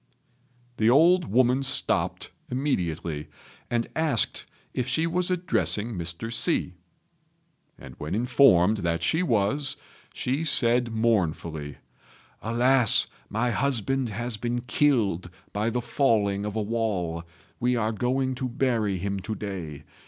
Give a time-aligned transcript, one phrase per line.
[0.77, 3.27] The old woman stopped immediately,
[3.69, 6.31] and asked if she was addressing Mr.
[6.31, 6.73] Hsi;
[7.77, 9.77] and when informed that she was,
[10.11, 11.77] she said mournfully,
[12.41, 13.05] "Alas!
[13.29, 17.23] my husband has been killed by the falling of a wall.
[17.59, 19.83] We are going to bury him to day.